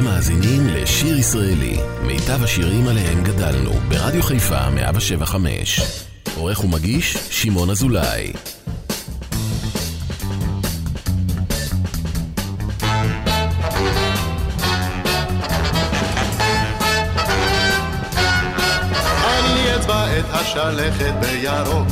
אתם 0.00 0.08
מאזינים 0.08 0.66
לשיר 0.66 1.18
ישראלי, 1.18 1.76
מיטב 2.02 2.42
השירים 2.44 2.88
עליהם 2.88 3.24
גדלנו, 3.24 3.70
ברדיו 3.88 4.22
חיפה 4.22 4.70
175. 4.70 5.80
עורך 6.36 6.64
ומגיש, 6.64 7.16
שמעון 7.30 7.70
אזולאי. 7.70 8.32
אני 19.24 19.74
את 19.76 20.24
בירוק, 21.20 21.88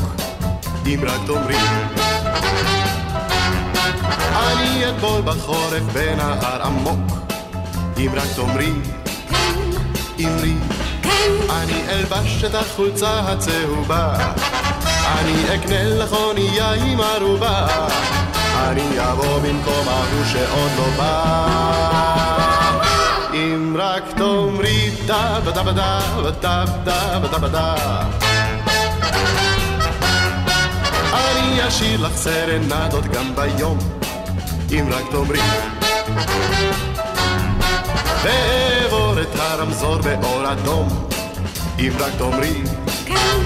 אם 0.87 1.01
רק 1.03 1.21
תאמרי. 1.27 1.57
אני 4.35 4.91
אטבול 4.91 5.21
בחורף 5.21 5.83
בנהר 5.93 6.63
עמוק, 6.63 7.19
אם 7.99 8.11
רק 8.15 8.29
תאמרי. 8.37 8.73
אמרי. 10.21 10.55
אני 11.51 11.83
אלבש 11.89 12.45
את 12.45 12.55
החולצה 12.55 13.21
הצהובה, 13.21 14.33
אני 15.07 15.55
אקנה 15.55 15.85
לך 15.85 16.13
אונייה 16.13 16.73
עם 16.73 17.01
ערובה, 17.01 17.67
אני 18.57 19.11
אבוא 19.11 19.39
במקום 19.39 19.89
ההוא 19.89 20.25
שעוד 20.33 20.71
לא 20.77 20.87
בא. 20.97 22.29
אם 23.35 23.77
רק 23.79 24.03
תאמרי 24.17 24.91
דה 25.07 25.41
בדה 25.45 25.63
בדה 25.63 26.01
בדה 26.25 26.65
בדה 26.85 27.19
בדה 27.19 27.39
בדה 27.39 27.75
אני 31.13 31.69
אשאיר 31.69 32.01
לך 32.01 32.17
סרנדות 32.17 33.05
גם 33.05 33.35
ביום 33.35 33.79
אם 34.73 34.89
רק 34.91 35.05
תאמרי 35.11 35.41
ואעבור 38.23 39.21
את 39.21 39.39
הרמזור 39.39 39.97
באור 39.97 40.53
אדום. 40.53 40.89
אם 41.79 41.93
רק 41.99 42.13
תאמרי 42.19 42.63
כן, 43.07 43.41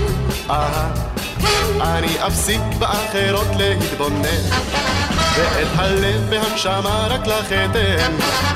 אהה 0.50 0.90
אני 1.80 2.26
אפסיק 2.26 2.60
באחרות 2.78 3.46
להתבונן. 3.56 4.42
ואת 5.36 5.68
הלב 5.76 6.26
והנשמה 6.30 7.06
רק 7.10 7.26
לך 7.26 7.52
אתן. 7.52 8.12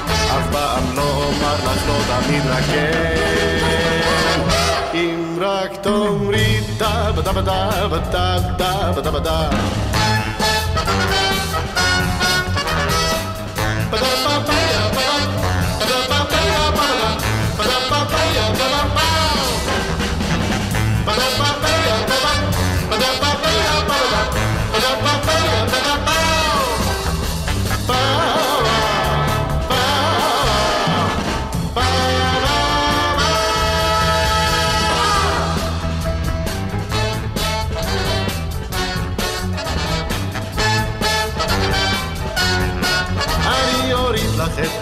אף 0.06 0.53
פעם 0.53 0.97
לא 0.97 1.03
אומר 1.03 1.55
לך 1.55 1.89
לא 1.89 1.98
תמיד 2.06 2.42
רק 2.47 2.64
כן. 2.64 4.41
אם 4.95 5.39
רק 5.41 5.77
תאמרי 5.83 6.61
דה 6.78 7.12
בדה 7.12 7.33
בדה 7.33 7.89
בדה 7.89 8.39
בדה 8.56 8.92
בדה 8.92 9.11
בדה 9.11 9.48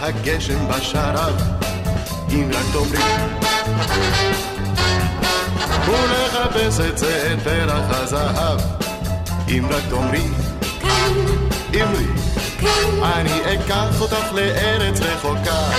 הגשם 0.05 0.69
בשרב, 0.69 1.37
אם 2.31 2.51
רק 2.53 2.65
תאמרי. 2.73 2.99
ונחפש 5.87 6.81
את 6.81 6.99
זה 6.99 7.33
את 7.33 7.43
פרח 7.43 7.85
הזהב, 7.91 8.61
אם 9.48 9.67
רק 9.70 9.83
תאמרי. 9.91 10.29
אמרי, 11.75 12.07
אני 13.03 13.41
אקח 13.55 14.01
אותך 14.01 14.33
לארץ 14.33 15.01
רחוקה, 15.01 15.70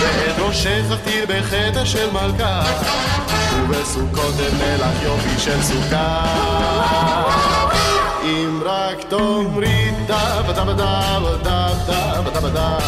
ואת 0.00 0.38
ראשך 0.38 0.84
אכתיר 0.94 1.26
בחטא 1.28 1.84
של 1.84 2.10
מלכה, 2.10 2.62
ובסוכות 3.56 4.34
אבנה 4.40 4.76
לך 4.76 5.02
יופי 5.02 5.38
של 5.38 5.62
סוכה. 5.62 7.75
אם 8.26 8.60
רק 8.64 9.02
תאמרי 9.08 9.90
דה 10.06 10.42
בדה 10.48 10.64
בדה 10.64 11.18
בדה 11.20 11.68
בדה 11.84 12.22
בדה 12.22 12.40
בדה 12.40 12.78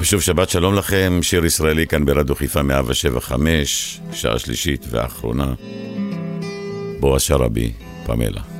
ושוב 0.00 0.20
שבת 0.20 0.50
שלום 0.50 0.74
לכם, 0.74 1.18
שיר 1.22 1.44
ישראלי 1.44 1.86
כאן 1.86 2.04
ברדיו 2.04 2.34
חיפה 2.34 2.62
175, 2.62 4.00
שעה 4.12 4.38
שלישית 4.38 4.86
ואחרונה. 4.90 5.54
בועז 7.00 7.22
שרעבי, 7.22 7.72
פמלה. 8.06 8.57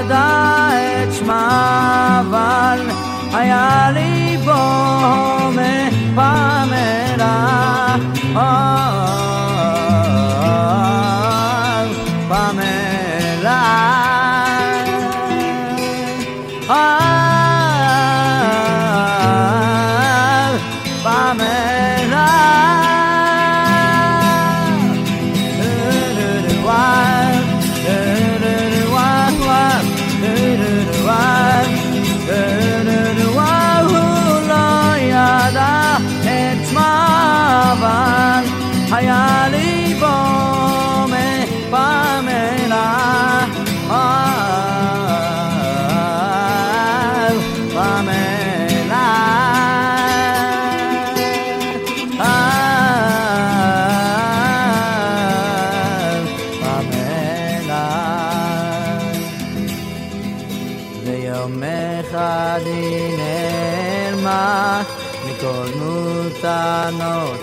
ידע 0.00 0.68
את 1.02 1.14
שמה 1.14 2.22
אבל 2.28 2.80
היה 3.32 3.90
ליבו 3.94 4.52
מפמלה 5.50 6.76
היה 8.34 8.95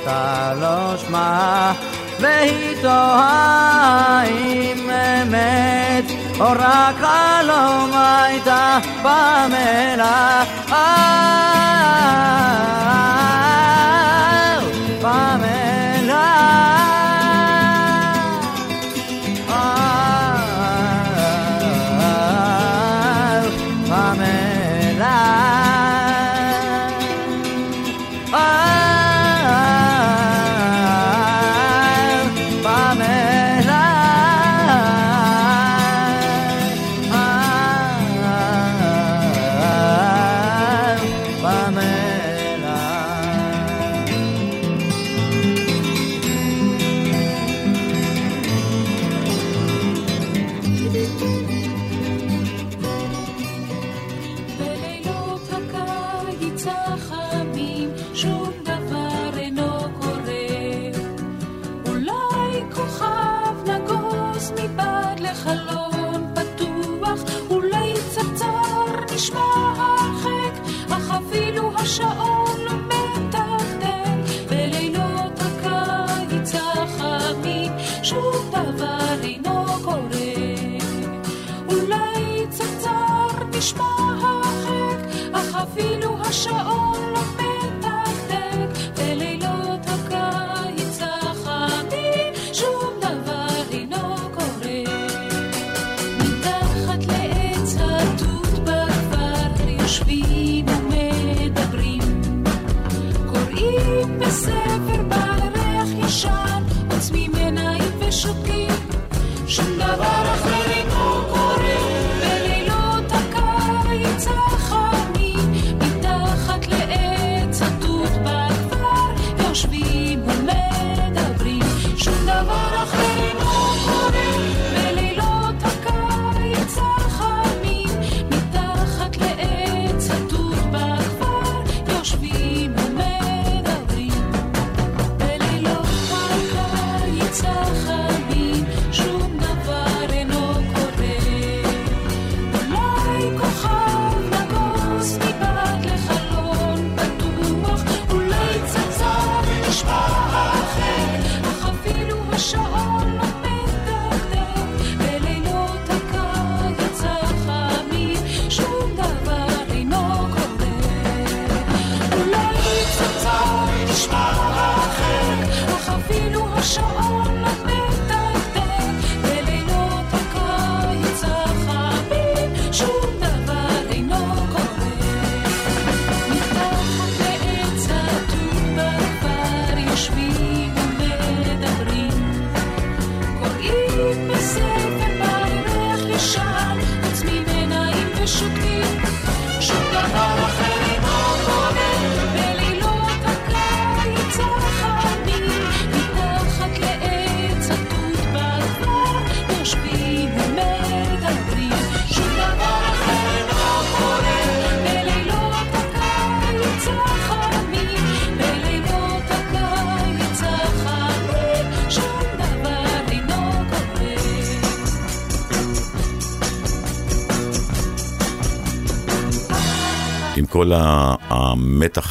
נוטה 0.03 0.53
לא 0.61 0.97
שמע 0.97 1.71
והיא 2.19 2.75
תוהה 2.81 4.23
אם 4.25 4.89
אמת 4.89 6.11
או 6.39 6.45
רק 6.51 7.03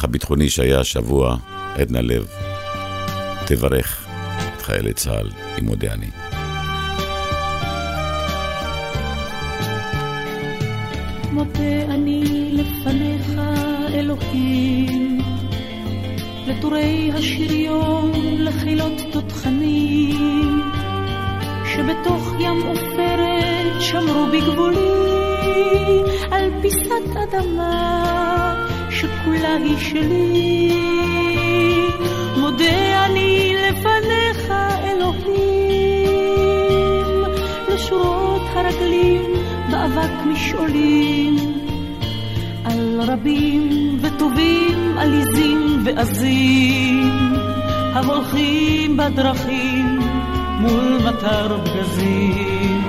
המתח 0.03 0.09
הביטחוני 0.09 0.49
שהיה 0.49 0.79
השבוע, 0.79 1.37
עדנה 1.75 2.01
לב, 2.01 2.27
תברך 3.47 4.05
את 4.55 4.61
חיילי 4.61 4.93
צה"ל 4.93 5.29
עם 5.57 5.65
מודה 5.65 5.93
אני. 5.93 6.07
מודה 11.31 11.93
אני 11.93 12.49
לפניך, 12.51 13.41
אלוהים, 13.93 15.21
לטורי 16.47 17.11
השריון, 17.13 18.11
לחילות 18.37 19.01
תותחנים, 19.11 20.61
שבתוך 21.65 22.33
ים 22.39 22.61
עופרת 22.61 23.81
שמרו 23.81 24.25
בגבולי 24.33 26.01
על 26.31 26.61
פיסת 26.61 27.17
אדמה 27.23 28.32
שכולה 29.03 29.55
היא 29.55 29.77
שלי. 29.77 30.71
מודה 32.37 33.05
אני 33.05 33.55
לפניך, 33.69 34.53
אלוהים, 34.83 36.43
לשורות 37.73 38.41
הרגלים 38.55 39.21
באבק 39.71 40.25
משעולים, 40.25 41.35
על 42.65 43.01
רבים 43.01 43.97
וטובים, 44.01 44.97
עליזים 44.97 45.83
ועזים, 45.85 47.33
ההולכים 47.93 48.97
בדרכים 48.97 49.99
מול 50.59 50.97
מטר 51.05 51.57
פגזים. 51.65 52.82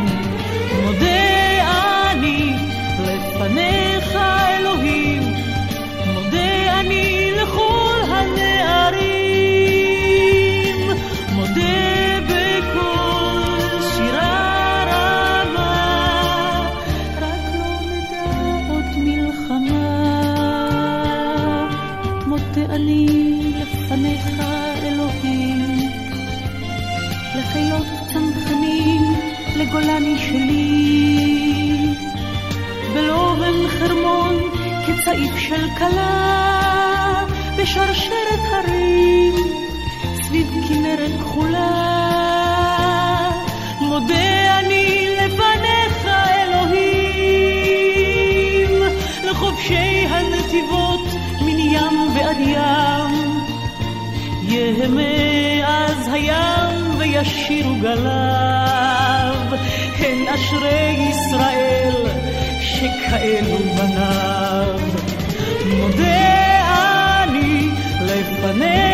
לא 29.56 29.64
גולני 29.64 30.18
שלי, 30.18 31.28
ולא 32.94 33.36
בן 33.38 33.68
חרמון 33.68 34.34
כצעיף 34.86 35.36
של 35.36 35.68
כלה. 35.78 36.43
הנתיבות 50.54 51.06
מן 51.40 51.58
ים 51.58 52.16
ועד 52.16 52.40
ים. 52.40 53.44
יהמה 54.42 55.66
אז 55.66 56.08
הים 56.12 56.98
וישירו 56.98 57.74
גליו, 57.80 59.34
הן 59.98 60.28
אשרי 60.34 61.08
ישראל 61.10 61.94
שכאלו 62.60 63.58
בניו. 63.76 64.78
מודה 65.66 67.24
אני 67.24 67.68
לפניך 68.00 68.93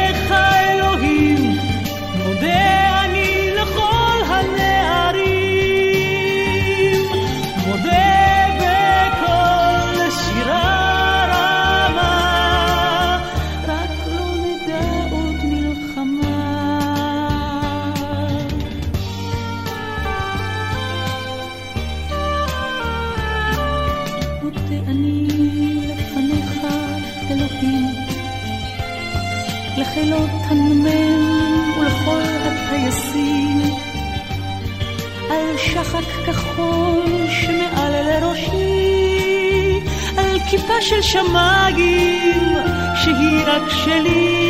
של 40.90 41.02
שמיים 41.02 42.56
שהיא 42.94 43.44
רק 43.46 43.62
שלי. 43.68 44.40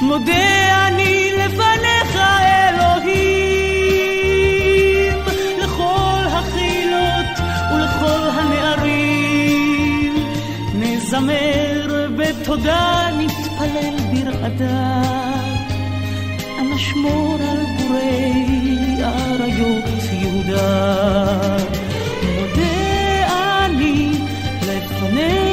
מודה 0.00 0.86
אני 0.86 1.30
לפניך, 1.38 2.16
אלוהים, 2.68 3.58
לכל 5.58 6.24
החילות 6.26 7.26
ולכל 7.74 8.30
הנערים. 8.32 10.14
נזמר 10.74 12.06
בתודה, 12.16 13.08
נתפלל 13.18 13.96
ברעדה. 14.12 15.02
אנא 16.60 16.78
שמור 16.78 17.38
על 17.40 17.64
גורי 17.78 19.04
אריות 19.04 19.84
יהודה. 20.12 21.77
לפניך, 25.18 25.47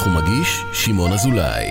עורך 0.00 0.06
ומגיש, 0.06 0.64
שמעון 0.72 1.12
אזולאי. 1.12 1.66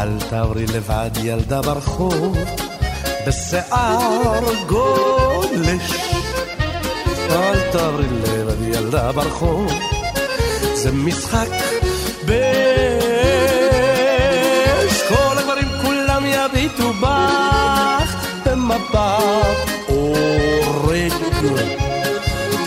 אל 0.00 0.20
תעברי 0.30 0.66
לבד 0.66 1.10
ילדה 1.22 1.62
ברחוב, 1.62 2.38
בשיער 3.28 4.44
גולש. 4.66 5.92
אל 7.30 7.70
תעברי 7.72 8.06
לבד 8.06 8.62
ילדה 8.62 9.12
ברחוב, 9.12 9.72
זה 10.74 10.92
משחק 10.92 11.48
באש. 12.24 12.38
כל 15.08 15.38
הגברים 15.38 15.68
כולם 15.82 16.24
יביטו 16.26 16.92
בך 16.92 18.26
במבט 18.46 19.68
הורג. 19.86 21.12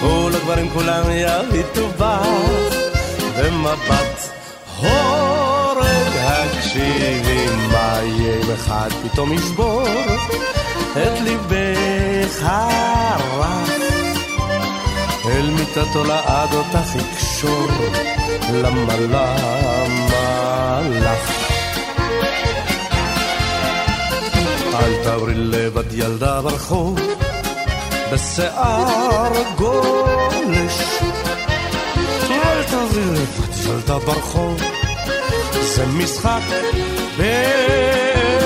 כל 0.01 0.32
הגברים 0.36 0.70
כולם 0.70 1.03
יביטו 1.10 1.88
בך 1.98 2.27
במבט. 3.38 4.11
הקשיבי 7.01 7.46
מה 7.72 8.00
יום 8.03 8.51
אחד 8.53 8.89
פתאום 9.03 9.34
ישבור 9.34 9.84
את 10.91 11.22
ליבך 11.22 12.41
הרך. 12.41 13.70
אל 15.25 15.50
מיטתו 15.50 16.03
לעד 16.03 16.53
אותך 16.53 16.96
יקשור, 16.96 17.67
למה 18.53 18.96
למה 18.98 19.36
לך? 20.91 21.31
אל 24.74 25.03
תעברי 25.03 25.36
לבד 25.36 25.93
ילדה 25.93 26.41
ברחוב, 26.41 27.00
בשיער 28.13 29.31
גולש. 29.58 31.01
אל 32.31 32.63
תעברי 32.63 33.01
לבד 33.01 33.65
ילדה 33.65 34.00
ברחוב, 34.00 34.62
זה 35.62 35.86
משחק 35.86 36.41
באש. 37.18 38.41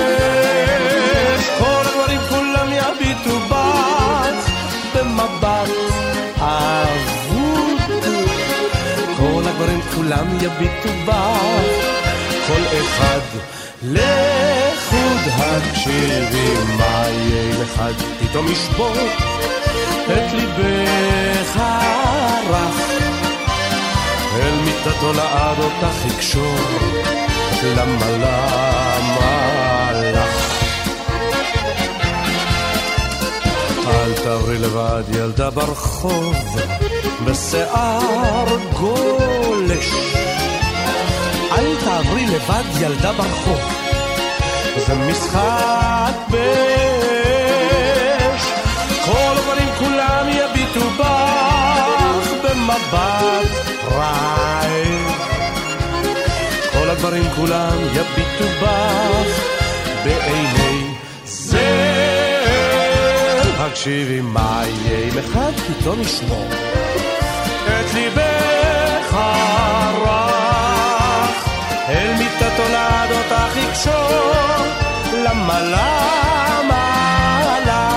כל 1.58 1.82
הגברים 1.86 2.20
כולם 2.28 2.72
יביטו 2.72 3.38
בך 3.40 4.50
במבט 4.94 5.70
אבוד. 6.36 7.80
כל 9.16 9.42
הגברים 9.46 9.80
כולם 9.94 10.26
יביטו 10.36 10.88
בך, 11.06 11.40
כל 12.46 12.62
אחד 12.76 13.20
לחוד 13.82 15.22
הקשיבי 15.36 16.54
מה 16.78 17.04
יהיה 17.08 17.64
אחד 17.64 17.92
פתאום 18.20 18.46
ישבור 18.52 18.96
את 20.06 20.32
ליבך 20.32 21.56
הרך. 21.56 23.15
אל 24.42 24.54
מיטתו 24.64 25.12
לעד 25.12 25.58
אותך 25.58 26.06
יקשור, 26.06 26.54
למה 27.64 28.10
למה 28.10 29.90
לך? 29.92 30.56
אל 33.86 34.12
תעברי 34.24 34.58
לבד 34.58 35.02
ילדה 35.14 35.50
ברחוב, 35.50 36.36
בשיער 37.24 38.46
גולש. 38.72 39.90
אל 41.52 41.76
תעברי 41.84 42.26
לבד 42.26 42.64
ילדה 42.80 43.12
ברחוב, 43.12 43.60
זה 44.86 44.94
משחק 44.94 46.14
באש. 46.30 48.42
כל 49.04 49.34
הגברים 49.36 49.68
כולם 49.78 50.28
יביטו 50.28 50.90
בך 50.98 51.26
הדברים 56.96 57.24
כולם 57.36 57.78
יביטו 57.92 58.44
בך 58.62 59.40
בעיני 60.04 60.94
זה. 61.24 61.96
הקשיבי 63.58 64.20
מה 64.20 64.62
יהיה 64.66 65.08
אם 65.08 65.18
אחד 65.18 65.52
פתאום 65.52 66.00
ישמור 66.00 66.46
את 67.66 67.94
ליבך 67.94 69.12
הרך 69.12 70.14
אל 71.88 72.12
מיטת 72.18 72.58
הולד 72.58 73.10
אותך 73.10 73.56
יקשור 73.56 74.66
למה 75.24 75.60
למה 75.60 76.82
למה 77.66 77.95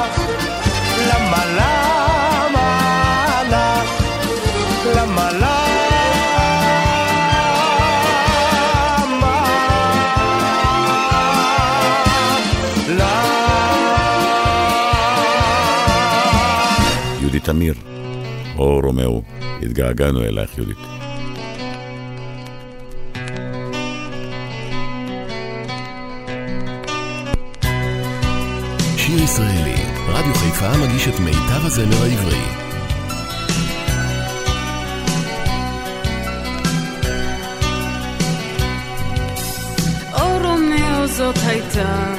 תמיר, 17.50 17.74
או 18.58 18.79
רומאו, 18.84 19.22
התגעגענו 19.62 20.24
אלייך 20.24 20.58
יהודית. 20.58 20.77
שיר 28.98 29.24
ישראלי, 29.24 29.75
רדיו 30.08 30.34
חיפה 30.34 30.77
מגיש 30.77 31.08
את 31.08 31.20
מיטב 31.20 31.65
הזמר 31.65 32.03
העברי. 32.03 32.70
זאת 41.20 41.36
הייתה 41.48 42.15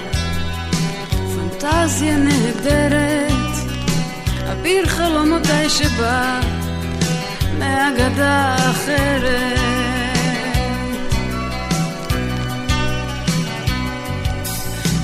פנטזיה 1.35 2.17
נהדרת, 2.17 3.00
אביר 4.81 4.89
חלומותיי 4.93 5.71
שבא 5.71 6.41
מאגדה 7.59 8.55
אחרת. 8.71 9.59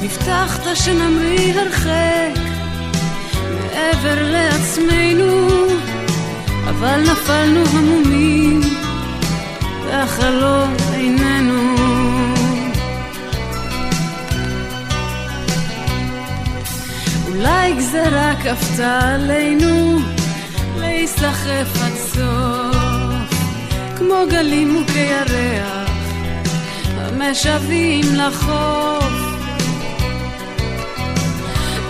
הבטחת 0.03 0.63
שנמריא 0.75 1.61
הרחק 1.61 2.41
מעבר 3.55 4.23
לעצמנו, 4.33 5.49
אבל 6.69 7.01
נפלנו 7.01 7.65
המומים 7.67 8.61
והחלום 9.87 10.86
כפתה 18.43 19.01
עלינו 19.15 19.99
להיסחף 20.77 21.83
עד 21.83 21.97
סוף, 21.97 23.41
כמו 23.97 24.15
גלים 24.31 24.73
מוכי 24.73 24.99
ירח 24.99 25.91
המשוועים 26.97 28.05
לחוף. 28.15 29.05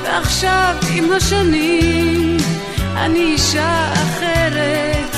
ועכשיו 0.03 0.75
עם 0.95 1.13
השנים 1.13 2.37
אני 2.97 3.19
אישה 3.19 3.93
אחרת, 3.93 5.17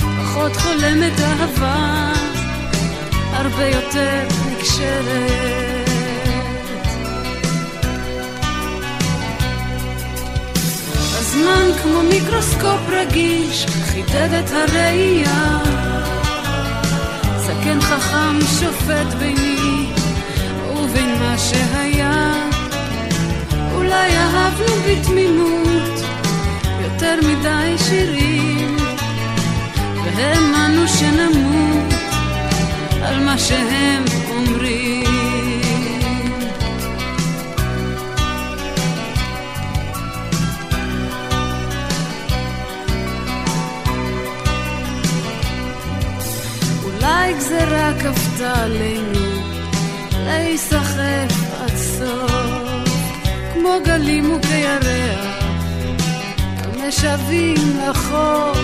פחות 0.00 0.56
חולמת 0.56 1.20
אהבה, 1.20 2.12
הרבה 3.32 3.66
יותר 3.66 4.22
נקשרת. 4.50 5.73
הזמן 11.46 11.78
כמו 11.82 12.02
מיקרוסקופ 12.02 12.80
רגיש, 12.88 13.66
חידד 13.66 14.28
את 14.38 14.50
הראייה. 14.50 15.58
זקן 17.36 17.80
חכם 17.80 18.40
שופט 18.60 19.14
ביני 19.18 19.86
ובין 20.76 21.18
מה 21.18 21.38
שהיה. 21.38 22.32
אולי 23.74 24.16
אהבנו 24.16 24.76
בתמימות 24.88 26.00
יותר 26.84 27.14
מדי 27.28 27.74
שירים, 27.78 28.76
והאמנו 30.16 30.88
שנמות 30.88 31.94
על 33.02 33.24
מה 33.24 33.38
שהם 33.38 34.04
אומרים. 34.30 34.73
אולי 47.34 47.44
גזרה 47.44 47.92
כפתה 48.00 48.62
עלינו 48.62 49.20
להיסחף 50.24 51.52
עד 51.60 51.76
סוף, 51.76 52.88
כמו 53.54 53.70
גלים 53.84 54.32
וכירח, 54.32 55.44
המשוועים 56.58 57.80
לחוף. 57.88 58.58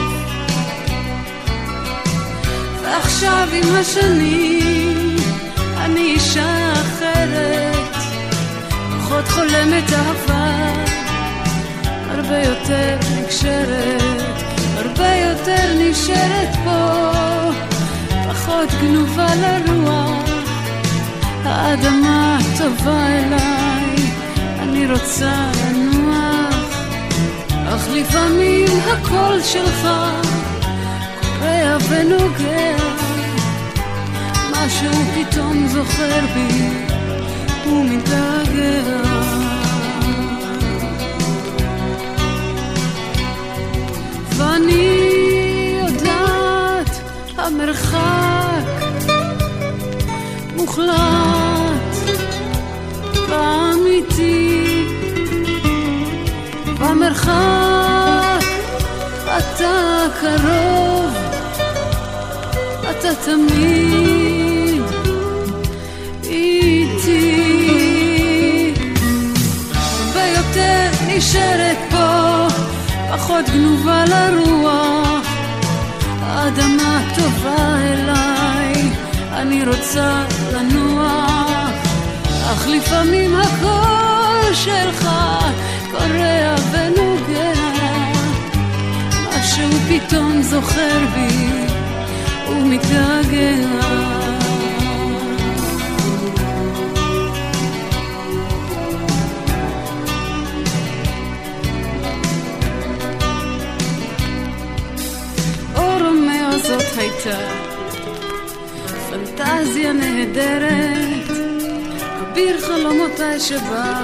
ועכשיו 2.82 3.48
עם 3.52 3.74
השנים 3.74 5.16
אני 5.76 6.00
אישה 6.00 6.72
אחרת, 6.72 7.94
פחות 8.98 9.28
חולמת 9.28 9.92
אהבה, 9.92 10.72
הרבה 12.08 12.38
יותר 12.38 12.98
נקשרת, 13.20 14.02
הרבה 14.76 15.14
יותר 15.16 15.74
נשארת 15.78 16.54
פה. 16.64 17.69
פחות 18.50 18.68
גנובה 18.82 19.26
לרוח, 19.34 20.30
האדמה 21.44 22.38
טובה 22.58 23.06
אליי, 23.06 23.94
אני 24.58 24.92
רוצה 24.92 25.50
לנוח, 25.72 26.74
אך 27.68 27.88
לפעמים 27.94 28.68
הקול 28.86 29.40
שלך 29.42 29.88
קורע 31.38 31.76
ונוגע, 31.88 32.76
משהו 34.50 34.92
פתאום 35.14 35.66
זוכר 35.66 36.20
בי 36.34 36.68
ומתגעגע. 37.66 39.00
ואני 44.36 45.19
המרחק 47.46 48.64
מוחלט 50.56 51.94
ואמיתי. 53.28 54.84
במרחק 56.78 57.30
אתה 59.38 60.06
קרוב 60.20 61.14
אתה 62.90 63.14
תמיד 63.24 64.82
איתי. 66.24 67.54
הרבה 69.74 70.22
יותר 70.36 70.90
נשארת 71.06 71.76
פה 71.90 72.46
פחות 73.12 73.44
גנובה 73.48 74.04
לרוח 74.04 74.99
טובה 77.42 77.76
אליי, 77.80 78.90
אני 79.32 79.64
רוצה 79.64 80.24
לנוח, 80.52 81.70
אך 82.52 82.66
לפעמים 82.68 83.34
הקול 83.34 84.54
שלך 84.54 85.08
קורע 85.90 86.54
ונוגע, 86.72 87.52
משהו 89.28 89.70
פתאום 89.88 90.42
זוכר 90.42 90.98
בי 91.14 91.66
ומתגעגע. 92.48 94.19
פנטזיה 109.90 109.92
נהדרת, 109.92 111.30
אביר 112.20 112.60
חלומותיי 112.60 113.40
שבא 113.40 114.02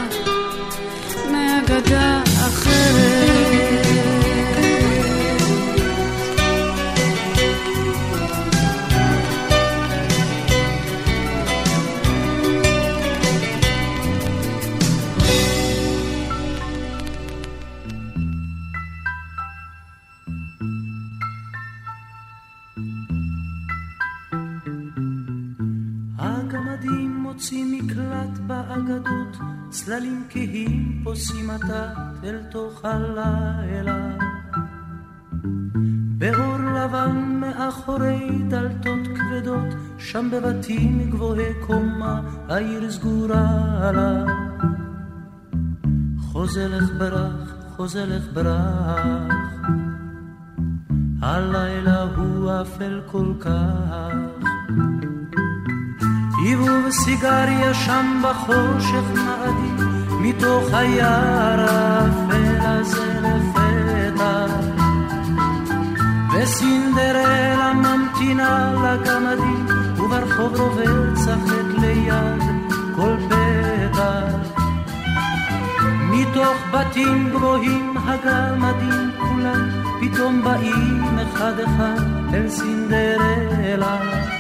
מאגדה 1.33 2.23
אחרת. 2.25 3.66
נחת 28.07 28.39
באגדות, 28.47 29.37
צללים 29.71 30.25
כהים 30.31 31.01
פוסעים 31.05 31.51
עתת 31.51 32.25
אל 32.25 32.39
תוך 32.51 32.85
הלילה. 32.85 34.09
באור 36.19 36.57
לבן 36.57 37.41
מאחורי 37.41 38.31
דלתות 38.49 39.07
כבדות, 39.17 39.75
שם 39.99 40.31
בבתים 40.33 41.11
גבוהי 41.11 41.55
קומה, 41.67 42.21
העיר 42.49 42.91
סגורה 42.91 43.93
לה. 43.93 44.25
חוזלך 46.19 46.91
ברח, 46.99 47.55
חוזלך 47.77 48.25
ברח, 48.33 49.33
הלילה 51.21 52.03
הוא 52.03 52.51
אפל 52.63 53.01
כל 53.07 53.33
כך. 53.41 54.46
עיבוב 56.47 56.91
סיגריה 56.91 57.75
שם 57.75 58.23
בחושך 58.23 59.05
מאדים, 59.15 59.77
מתוך 60.21 60.65
היער 60.73 61.67
האפל 61.69 62.57
הזה 62.61 63.21
לפתע. 63.21 64.47
וסינדרלה 66.35 67.73
ממתינה 67.75 68.73
לגמדים, 68.85 69.67
וברחוב 69.99 70.61
רובץ 70.61 71.29
החטא 71.29 71.81
ליד 71.81 72.43
כל 72.97 73.17
פתח. 73.29 74.61
מתוך 76.11 76.57
בתים 76.73 77.31
גבוהים 77.31 77.95
הגמדים 77.97 79.11
כולם, 79.19 79.71
פתאום 80.01 80.43
באים 80.45 81.19
אחד 81.19 81.59
אחד 81.59 82.35
אל 82.35 82.49
סינדרלה. 82.49 84.36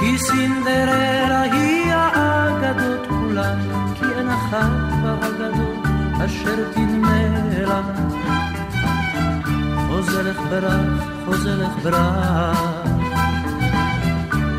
כי 0.00 0.18
סינדרלה 0.18 1.42
היא 1.42 1.92
האגדות 1.92 3.06
כולן, 3.08 3.58
כי 3.94 4.04
אין 4.18 4.28
אחת 4.28 4.70
באגדות 5.02 5.78
אשר 6.24 6.72
תנמה 6.74 7.22
לה. 7.66 7.82
חוזלך 9.88 10.40
ברח, 10.50 11.04
חוזלך 11.24 11.72
ברח, 11.82 12.60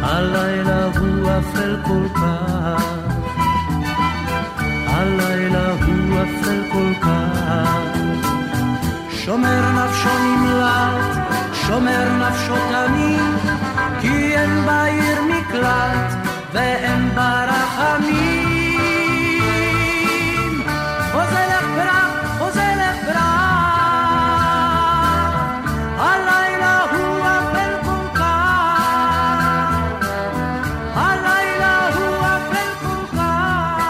הלילה 0.03 0.85
הוא 0.85 1.29
אפל 1.39 1.77
כל 1.85 2.07
כך, 2.15 2.83
הלילה 4.87 5.71
הוא 5.71 6.19
אפל 6.23 6.61
כל 6.71 6.93
כך. 7.01 7.91
שומר 9.09 9.71
נפשו 9.71 10.09
נמלט, 10.23 11.17
שומר 11.53 12.07
נפשו 12.17 12.55
תמיד, 12.55 13.50
כי 14.01 14.35
אין 14.37 14.65
בעיר 14.65 15.21
מקלט 15.23 16.13
ואין 16.53 17.15
בה 17.15 17.45
רחמים. 17.45 18.51
חוזלך 21.11 21.65
ברח, 21.75 22.37
חוזלך 22.37 22.95
ברח, 23.05 24.41
הלילה 25.97 26.83
הוא 26.91 27.25
אפל 27.25 27.73
כך, 28.15 29.75
הלילה 30.95 31.89
הוא 31.95 32.15
אפל 32.21 32.71
כך. 33.17 33.81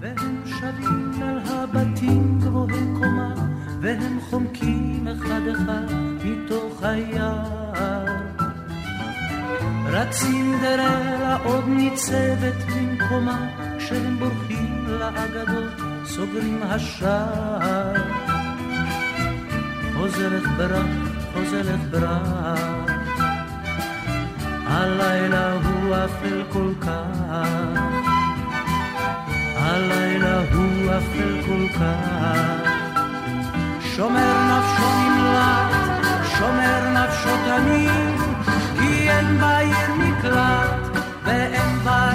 והם 0.00 0.42
שבים 0.46 1.12
אל 1.22 1.38
הבתים 1.44 2.38
גבוהי 2.40 2.84
קומה, 2.98 3.34
והם 3.80 4.18
חומקים 4.30 4.85
אחד 5.16 5.40
אחד 5.52 5.86
מתוך 6.24 6.82
היער. 6.82 8.06
רק 9.92 10.12
סינדרלה 10.12 11.36
עוד 11.44 11.64
ניצבת 11.68 12.54
במקומה, 12.68 13.48
כשהם 13.78 14.18
בורחים 14.18 14.84
לאגדות, 14.88 15.72
סוגרים 16.04 16.60
השער. 16.62 17.94
חוזרת 19.94 20.42
ברח, 20.56 20.86
חוזרת 21.34 21.80
ברח, 21.90 22.60
הלילה 24.66 25.52
הוא 25.52 25.94
אפל 25.94 26.42
כל 26.52 26.72
כך. 26.80 27.80
הלילה 29.56 30.40
הוא 30.52 30.90
אפל 30.98 31.42
כל 31.46 31.78
כך. 31.78 32.65
שומר 33.96 34.34
נפשו 34.50 34.88
נמלט, 34.98 35.72
שומר 36.38 36.90
נפשו 36.90 37.28
תמיד, 37.46 38.20
כי 38.78 39.10
אין 39.10 39.38
בעיר 39.40 39.94
מקלט 39.98 40.98
ואין 41.24 41.78
בה 41.84 42.10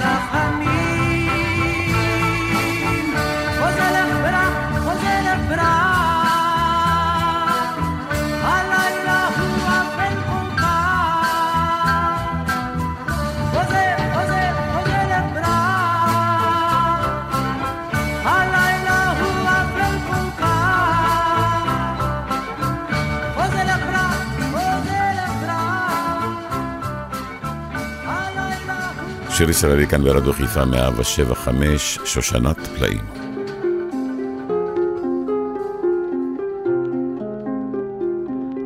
שיר 29.41 29.49
ישראלי 29.49 29.87
כאן 29.87 30.03
ברדיו 30.03 30.33
חיפה 30.33 30.65
175, 30.65 31.99
שושנת 32.05 32.57
פלאים. 32.57 33.01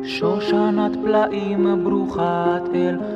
שושנת 0.04 0.92
פלאים 1.04 1.84
ברוכת 1.84 2.20
אל, 2.74 3.15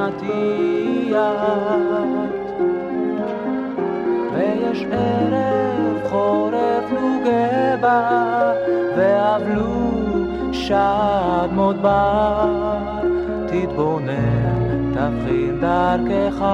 שושנתי 0.00 1.12
את. 1.14 2.50
ויש 4.32 4.84
ערב 4.92 6.08
חורף 6.10 6.92
נוגה 6.92 7.76
בה, 7.80 8.52
ואבלו 8.96 9.90
שד 10.52 11.48
מודבר. 11.52 12.76
תתבונן, 13.46 14.92
תבחין 14.94 15.60
דרכך, 15.60 16.44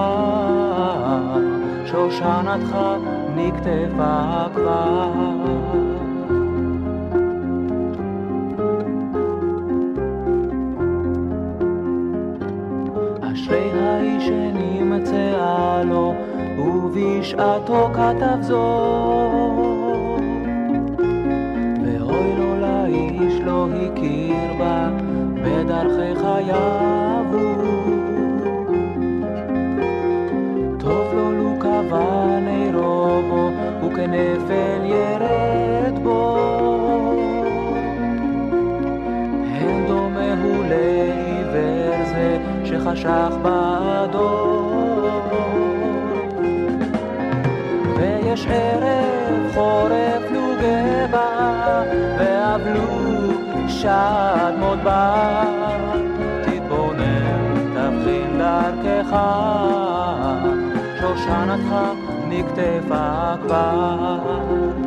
שושנתך 1.86 2.76
נקטפה 3.34 4.44
כבר. 4.54 5.85
אשרי 13.46 13.70
האיש 13.80 14.26
שנמצאה 14.26 15.82
לו, 15.84 16.14
ובשעתו 16.58 17.90
כתב 17.92 18.38
זאת. 18.40 18.56
ואוי 21.82 22.36
לו 22.38 22.60
לאיש 22.60 23.40
לא 23.44 23.66
הכיר 23.68 24.54
בה, 24.58 24.88
בדרכי 25.44 26.20
חייו. 26.20 27.24
טוב 30.78 31.14
לו 31.14 31.32
לו 31.32 31.54
קבע 31.58 32.38
נרו 32.40 33.22
בו, 33.30 33.50
וכנפל 33.86 34.84
ירד 34.84 35.25
חשך 42.86 43.34
באדום. 43.42 45.10
ויש 47.96 48.46
ערב 48.46 49.54
חורף 49.54 50.22
לוגבה, 50.30 51.82
ואבלו 52.18 53.28
שד 53.68 54.52
מודבר. 54.58 55.42
תתבונן, 56.42 57.54
תבחין 57.74 58.38
דרכך, 58.38 59.16
שושנתך 61.00 61.74
נקטפה 62.28 63.34
כבר. 63.42 64.85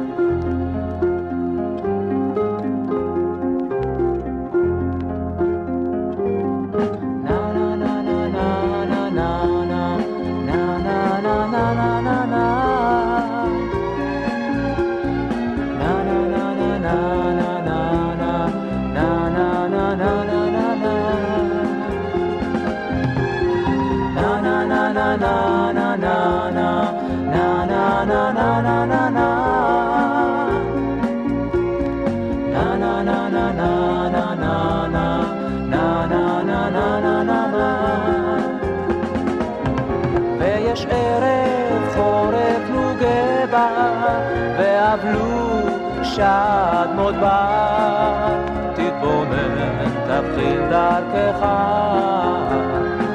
שדמות 46.19 47.15
בר, 47.15 48.27
תתבונן, 48.73 49.89
תבחין 50.07 50.69
דרכך, 50.69 51.45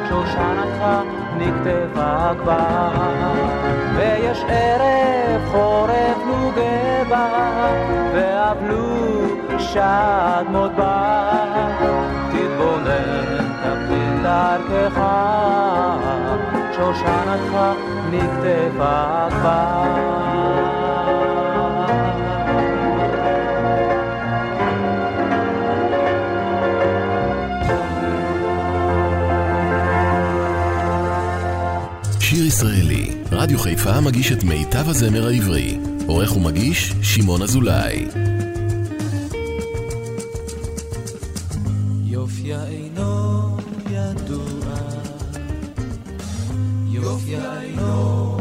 שושנתך 0.09 0.85
נקטפה 1.39 2.35
כבר. 2.43 2.91
ויש 3.97 4.45
ערב 4.49 5.43
חורף 5.53 6.19
נוגה 6.27 7.05
בה, 7.09 7.29
ואבלו 8.15 8.97
שדמות 9.59 10.73
בר, 10.77 11.71
תתבונן, 12.31 13.49
תבחין 13.63 14.23
דרכך, 14.23 15.01
שושנתך 16.77 17.57
נקטפה 18.11 19.27
כבר. 19.31 20.84
רדיו 33.45 33.59
חיפה 33.59 34.01
מגיש 34.01 34.33
את 34.33 34.45
מיטב 34.45 34.89
הזמר 34.89 35.27
העברי. 35.27 35.79
עורך 36.07 36.37
ומגיש, 36.37 36.93
שמעון 37.03 37.43
אזולאי. 37.43 38.07
יופיה 42.05 42.65
לא 42.97 43.57
לא. 47.77 48.39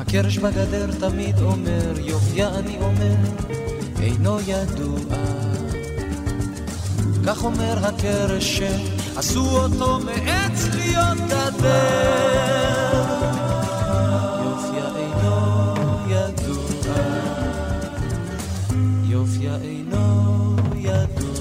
הקרש 0.00 0.38
בגדר 0.38 0.90
תמיד 1.00 1.38
אומר, 1.38 1.92
יופיה 1.98 2.48
אני 2.58 2.78
אומר, 2.80 3.16
אינו 4.00 4.38
ידוע. 4.46 5.41
כך 7.26 7.44
אומר 7.44 7.86
הקרש 7.86 8.58
שעשו 8.58 9.40
אותו 9.40 9.98
מעץ 9.98 10.64
להיות 10.74 11.18
גדר. 11.18 13.02
יופיה 14.44 14.86
אינו 14.96 15.96
ידוע, 16.08 16.94
יופיה 19.04 19.56
אינו 19.62 20.56
ידוע. 20.76 21.32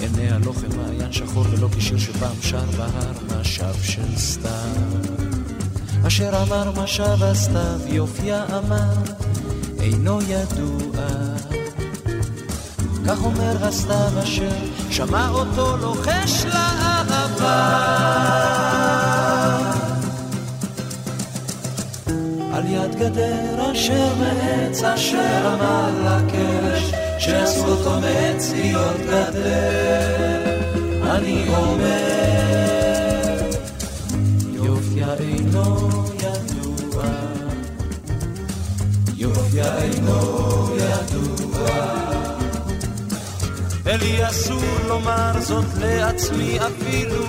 עיניה 0.00 0.38
לא 0.38 0.52
כמעיין 0.52 1.12
שחור 1.12 1.44
ולא 1.50 1.68
כשיר 1.76 1.98
שפעם 1.98 2.36
שר 2.42 2.64
בהר 2.76 3.40
משב 3.40 3.82
של 3.82 4.16
סתיו. 4.16 5.18
אשר 6.06 6.42
אמר 6.42 6.82
משב 6.82 7.22
הסתיו, 7.22 7.80
יופיה 7.86 8.44
אמר, 8.58 8.92
אינו 9.80 10.18
ידוע. 10.22 11.57
כך 13.06 13.24
אומר 13.24 13.64
הסתיו 13.64 14.22
אשר 14.22 14.48
שמע 14.90 15.28
אותו 15.28 15.76
לוחש 15.76 16.44
לאהבה. 16.44 17.78
על 22.52 22.64
יד 22.66 22.94
גדר 22.94 23.72
אשר 23.72 24.08
מעץ 24.18 24.82
אשר 24.82 25.54
אמר 25.54 25.90
לקרש 26.04 26.92
שעשו 27.18 27.66
אותו 27.66 28.00
להיות 28.52 28.96
גדר. 28.96 30.58
אני 31.02 31.48
אומר 31.48 32.18
יופיה 34.52 35.14
אינו 35.14 35.88
ידוע 36.14 37.04
יופיה 39.16 39.78
אינו 39.78 40.68
ידוע 40.76 42.27
ולי 43.88 44.28
אסור 44.28 44.62
לומר 44.88 45.32
זאת 45.40 45.64
לעצמי 45.80 46.58
אפילו, 46.60 47.24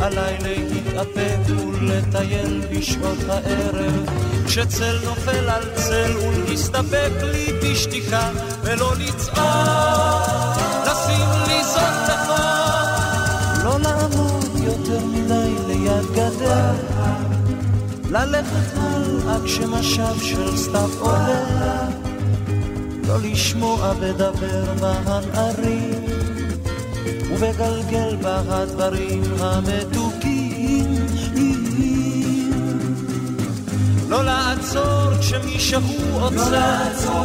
עליי 0.00 0.38
להתאפק 0.42 1.38
ולטייל 1.48 2.62
בשעות 2.70 3.18
הערב, 3.28 4.08
כשצל 4.46 4.98
נופל 5.04 5.48
על 5.48 5.62
צל 5.74 6.16
ולהסתפק 6.16 7.10
לי 7.22 7.46
בשתיקה, 7.62 8.30
ולא 8.62 8.92
לצעוק, 8.98 9.38
לשים 10.86 11.28
לי 11.46 11.64
זאת 11.64 12.08
בחוק, 12.08 13.64
לא 13.64 13.80
לעמוד 13.80 14.44
יותר 14.64 15.04
מדי 15.04 15.54
ליד 15.66 16.06
גדר, 16.12 16.72
ללכת 18.10 18.76
הלאה 18.76 19.36
כשמשב 19.44 20.20
של 20.22 20.56
סתיו 20.56 20.90
עולה. 21.00 22.09
לא 23.10 23.18
לשמוע 23.22 23.92
בדבר 24.00 24.74
בהנערים, 24.80 26.04
ובגלגל 27.30 28.16
בה 28.22 28.42
הדברים 28.48 29.22
המתוקים. 29.40 31.06
לא 34.08 34.24
לעצור 34.24 35.18
כשמישהו 35.20 35.80
עוצר, 36.20 37.22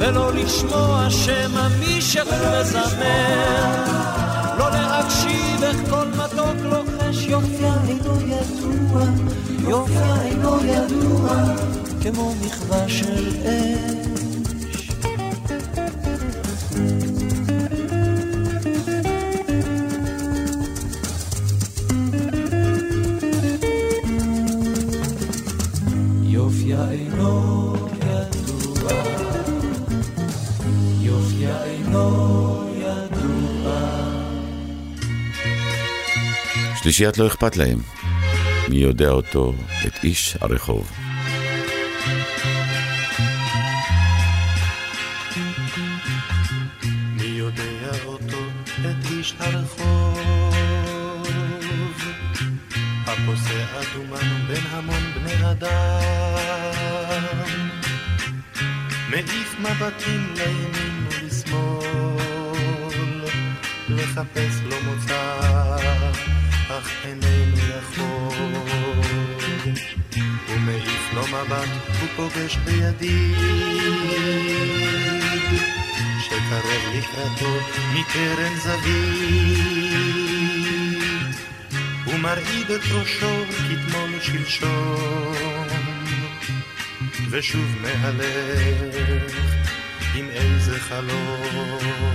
ולא 0.00 0.32
לשמוע 0.32 1.06
שמא 1.10 1.68
מישהו 1.78 2.26
מזמר, 2.26 3.84
לא 4.58 4.70
להקשיב 4.70 5.62
איך 5.62 5.76
כל 5.90 6.06
מתוק 6.08 6.56
לוחש 6.62 7.26
יופיה 7.26 7.74
אינו 7.88 8.20
ידוע, 8.20 9.02
יופיה 9.68 10.22
אינו 10.22 10.58
ידוע, 10.64 11.28
כמו 12.02 12.34
מחווה 12.40 12.88
של 12.88 13.28
אש. 13.44 14.01
שלישיית 36.82 37.18
לא 37.18 37.26
אכפת 37.26 37.56
להם. 37.56 37.78
מי 38.68 38.76
יודע 38.76 39.10
אותו, 39.10 39.52
את 39.86 40.04
איש 40.04 40.36
הרחוב. 40.40 40.92
איש 49.22 49.34
הרחוב, 49.40 50.18
מעיף 59.08 59.56
מבטים 59.58 60.34
לימין 60.36 61.06
ולשמאל, 61.10 63.24
לחפש 63.88 64.60
לו 64.64 64.76
מוצא. 64.84 65.51
אך 66.78 66.90
איננו 67.04 67.56
יכול. 67.56 68.36
הוא 70.48 70.58
מעיף 70.58 71.12
לו 71.14 71.22
מבט, 71.26 71.68
הוא 72.00 72.08
פוגש 72.16 72.56
בידיד, 72.56 73.36
מתקרב 76.52 76.82
לקראתו 76.94 77.54
מקרן 77.94 78.54
זווית. 78.56 79.82
ומרעיד 82.06 82.70
את 82.70 82.80
ראשו 82.90 83.44
כתמול 83.48 84.20
שלשום. 84.20 85.66
ושוב 87.30 87.76
מהלך 87.80 89.32
עם 90.14 90.28
איזה 90.30 90.80
חלום 90.80 92.12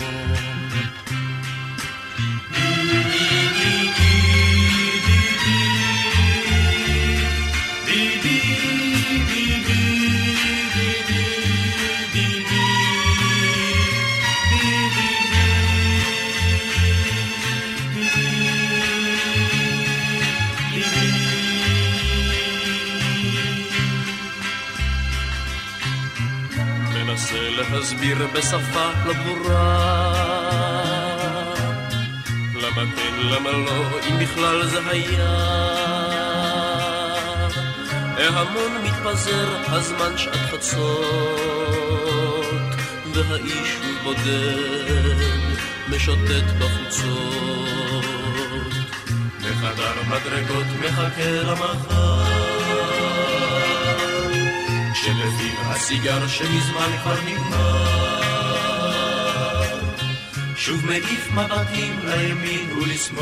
להסביר 27.98 28.28
בשפה 28.34 28.90
לא 29.06 29.14
ברורה. 29.14 30.14
למה 32.56 32.84
כן, 32.96 33.14
למה 33.18 33.52
לא, 33.52 34.00
אם 34.10 34.20
בכלל 34.20 34.66
זה 34.66 34.80
היה? 34.90 35.30
ההמון 38.18 38.72
מתפזר, 38.84 39.48
הזמן 39.68 40.18
שעת 40.18 40.36
חצות 40.52 40.86
והאיש 43.14 43.78
הוא 43.84 43.94
בודד, 44.04 45.56
משוטט 45.90 46.46
בחוצות. 46.60 48.08
בחדר 49.42 49.94
מדרגות 50.08 50.68
מחכה 50.80 51.30
למחר 51.44 52.17
שלפיו 55.08 55.72
הסיגר 55.72 56.28
שמזמן 56.28 56.98
כבר 57.02 57.16
נגמר. 57.26 58.18
שוב 60.56 60.86
מעיף 60.86 61.32
מבטים 61.32 62.00
לימין 62.04 62.72
ולשמאל 62.72 63.22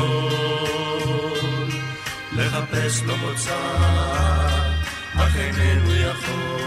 לחפש 2.32 3.02
לו 3.02 3.16
מוצא 3.16 3.56
אך 5.14 5.36
איננו 5.36 5.94
יכול 5.94 6.65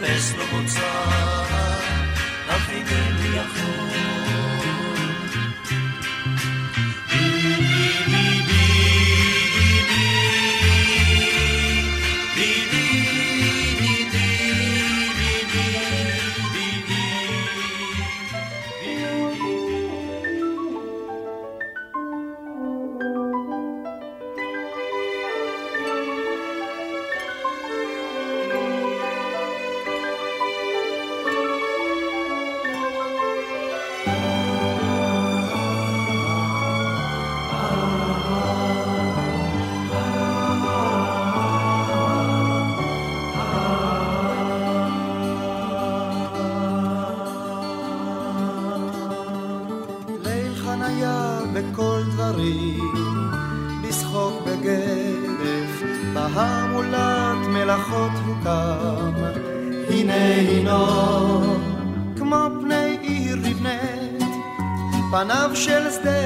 לחפש 0.00 0.34
לו 0.38 0.44
מוצא, 0.52 1.39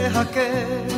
deja 0.05 0.24
que 0.26 0.93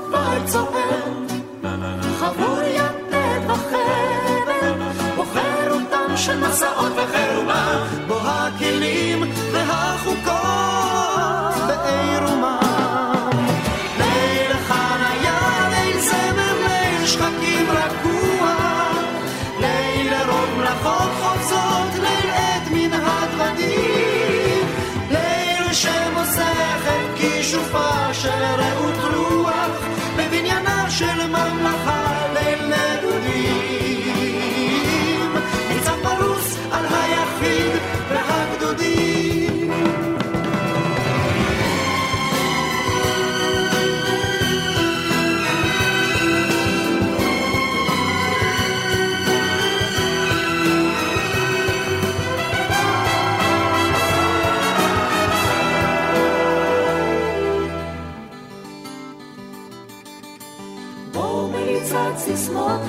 בבניינה 0.08 1.01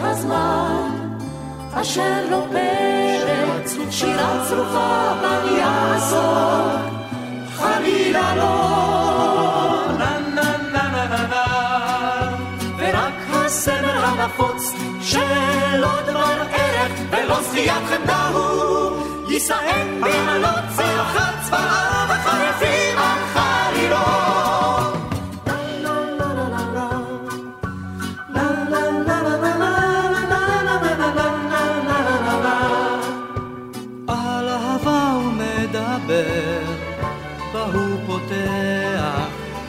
הזמן, 0.05 1.17
אשר 1.73 2.25
לא 2.31 2.45
פרק, 2.51 3.89
שירה 3.89 4.45
צרופה 4.49 5.13
בל 5.21 5.57
יעסוק, 5.57 6.93
חלילה 7.55 8.35
לא. 8.35 9.85
נה 9.97 10.19
נה 10.35 10.57
נה 10.73 10.89
נה 10.91 11.05
נה 11.05 11.27
נה, 11.27 11.45
ורק 12.77 13.13
הסמל 13.31 14.03
הנפוץ 14.03 14.73
של 15.01 15.83
עוד 15.83 16.05
דבר 16.07 16.41
ערך 16.51 16.91
ולא 17.11 17.41
זכיית 17.41 17.83
חמדה 17.89 18.27
הוא, 18.27 19.03
יישאם 19.29 20.01
בעלות 20.01 20.63
צלחת 20.75 21.33
צבאה 21.43 22.05
וחרפים 22.09 22.97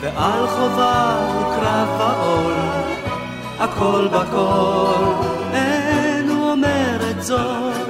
ועל 0.05 0.47
חובה 0.47 1.17
וקרב 1.29 1.89
ועול, 1.99 2.53
הכל 3.59 4.07
בכל, 4.07 5.13
אין 5.53 6.29
הוא 6.29 6.51
אומר 6.51 6.97
את 7.11 7.23
זאת, 7.23 7.87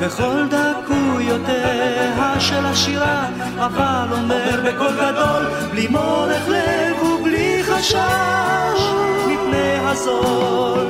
בכל 0.00 0.46
דקויותיה 0.48 2.40
של 2.40 2.66
השירה, 2.66 3.28
אבל 3.58 4.08
אומר 4.12 4.60
בקול 4.64 4.92
גדול, 4.92 5.46
בלי 5.70 5.88
מורך 5.88 6.48
לב 6.48 7.02
ובלי 7.02 7.62
חשש, 7.62 8.80
מפני 9.26 9.78
הזול. 9.82 10.86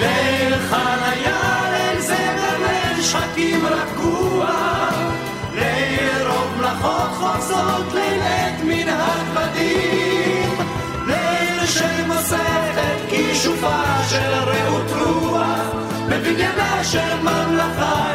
ליל 0.00 0.56
חניה, 0.58 1.40
ליל 1.72 2.00
זמר, 2.00 2.56
ליל 2.58 3.02
שחקים 3.02 3.66
רגוע, 3.66 4.46
מלאכות 6.86 7.10
חוצות, 7.12 7.92
ליל 7.94 8.22
עת 8.22 8.60
מנהג 8.64 9.26
בדים, 9.34 10.58
ליל 11.06 11.66
שמוסף 11.66 12.74
את 12.74 13.10
כישופה 13.10 13.82
של 14.08 14.32
רעות 14.32 14.90
רוח, 14.90 15.74
בבניינה 16.08 16.84
של 16.84 17.20
ממלכה, 17.22 18.05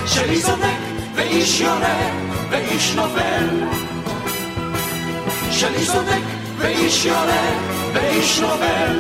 שלי 0.08 0.42
צודק 0.42 0.82
ואיש 1.16 1.62
יורה 1.62 1.98
ואיש 2.50 2.96
נופל. 2.96 3.84
שלי 5.52 5.86
צודק 5.86 6.24
ואיש 6.58 7.06
יורה 7.06 7.52
ואיש 7.94 8.40
נובל 8.40 9.00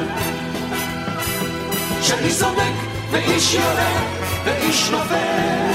שלי 2.01 2.34
צודק 2.39 2.73
ואיש 3.11 3.53
יורה 3.53 4.03
ואיש 4.45 4.89
נובל 4.91 5.73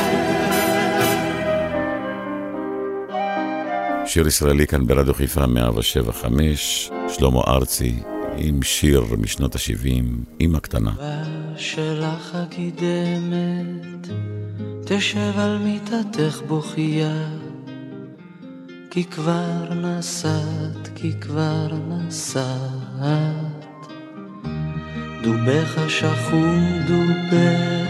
שיר 4.06 4.26
ישראלי 4.26 4.66
כאן 4.66 4.86
ברדיו 4.86 5.14
חיפה 5.14 5.46
175, 5.46 6.90
שלמה 7.09 7.40
ארצי 7.48 7.94
עם 8.41 8.62
שיר 8.62 9.05
משנות 9.18 9.55
ה-70, 9.55 10.05
אימא 10.41 10.59
קטנה. 10.59 10.93
שלך 11.57 12.34
הקידמת, 12.34 14.09
תשב 14.84 15.32
על 15.39 15.59
מיטתך 15.59 16.43
בוכייה, 16.47 17.28
כי 18.91 19.05
כבר 19.05 19.74
נסעת, 19.74 20.89
כי 20.95 21.12
כבר 21.20 21.68
נסעת. 21.89 23.59
דובך 25.22 25.78
השחום 25.78 26.64
דובך, 26.86 27.89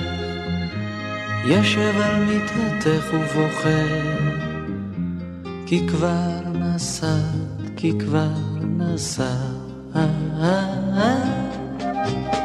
ישב 1.47 1.95
על 2.05 2.25
מיטתך 2.25 3.05
ובוכה, 3.15 3.85
כי 5.67 5.89
כבר 5.89 6.41
נסעת, 6.55 7.71
כי 7.77 7.93
כבר 7.99 8.33
נסעת. 8.79 9.58
ah, 9.95 10.09
ah, 10.41 10.69
ah. 10.97 12.38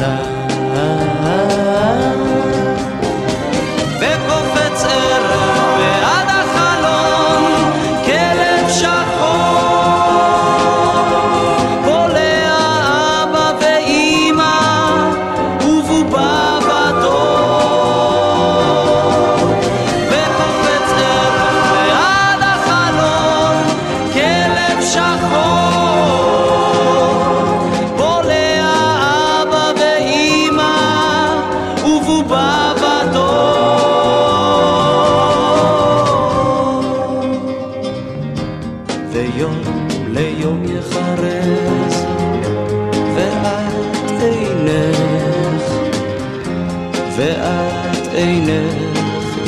קטנה. 0.00 0.29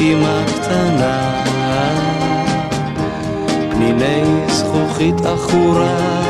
אמא 0.03 0.42
קטנה. 0.46 1.44
פניני 3.70 4.22
זכוכית 4.48 5.20
עכורה, 5.20 6.22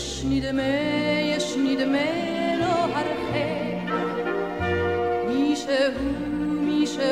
יש 0.00 0.22
נדמה, 0.24 0.62
יש 1.36 1.56
נדמה 1.56 1.98
לא 2.60 2.66
לו 2.66 2.94
הרחק, 2.94 3.94
מישהו, 5.28 5.72
מישהו 6.60 7.02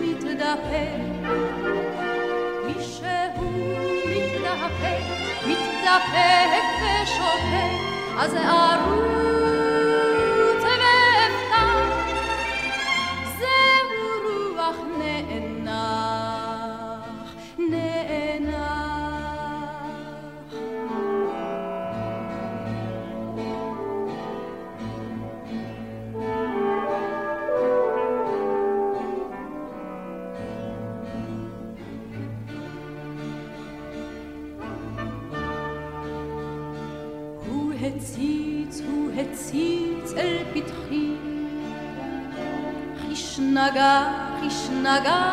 מתדפק, 0.00 0.98
מישהו 2.66 3.06
מתדפק, 4.06 5.02
מתדפק 5.46 6.64
ושותק, 6.82 7.72
אז 8.18 8.34
ארור 8.34 9.31
ragazzo. 44.92 45.31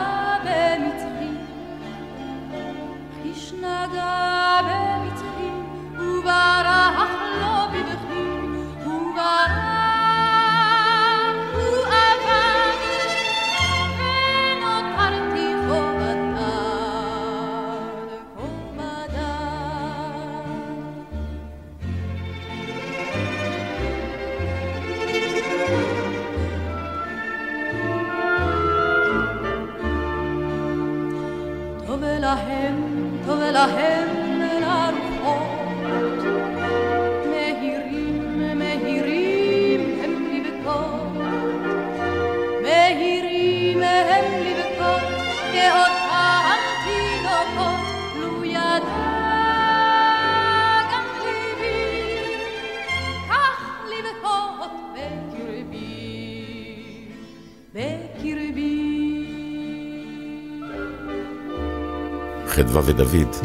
חדווה 62.47 62.82
ודוד. 62.86 63.36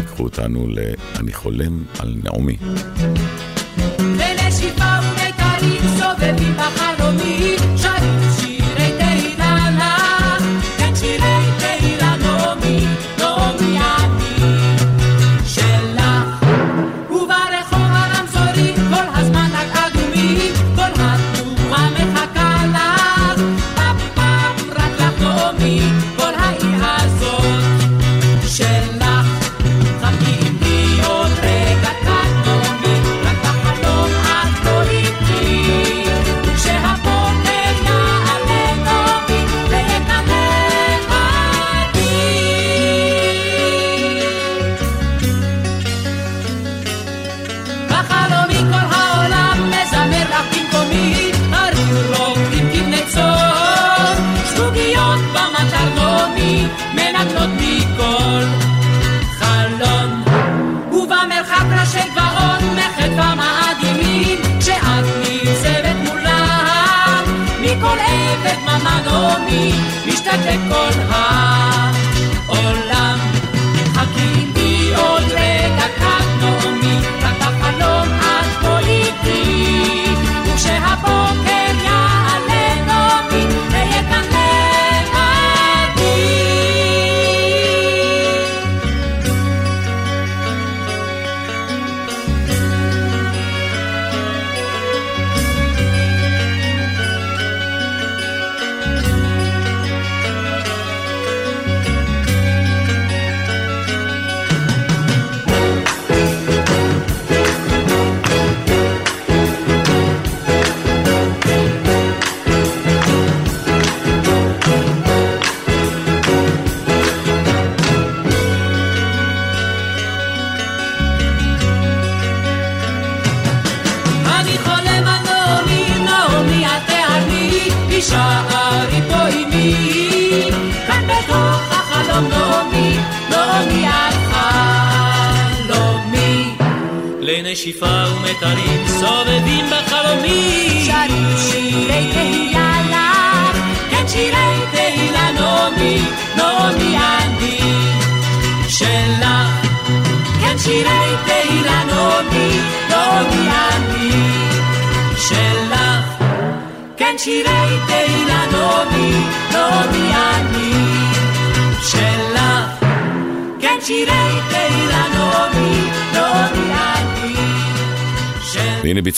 לקחו 0.00 0.22
אותנו 0.22 0.66
ל"אני 0.68 1.32
חולם 1.32 1.84
על 1.98 2.14
נעמי". 2.24 2.56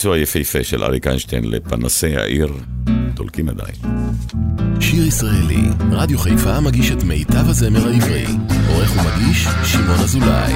שלך. 0.00 0.10
והנה 0.10 0.16
ביצוע 0.16 0.18
יפהפה 0.18 0.64
של 0.64 0.84
אריק 0.84 1.06
איינשטיין 1.06 1.44
לפנסי 1.50 2.16
העיר, 2.16 2.52
דולקים 3.14 3.48
עדיין. 3.48 3.74
שיר 4.80 5.06
ישראלי, 5.06 5.62
רדיו 5.92 6.18
חיפה 6.18 6.60
מגיש 6.60 6.90
את 6.90 7.02
מיטב 7.02 7.48
הזמר 7.48 7.88
העברי. 7.88 8.26
עורך 8.68 8.92
ומגיש, 8.96 9.46
שמעון 9.64 10.00
אזולאי. 10.00 10.54